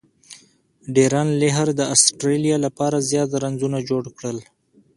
ډیرن 0.95 1.27
لیهر 1.41 1.67
د 1.79 1.81
اسټرالیا 1.93 2.55
له 2.65 2.69
پاره 2.77 2.99
زیات 3.09 3.29
رنزونه 3.43 3.77
جوړ 3.89 4.03
کړل. 4.17 4.37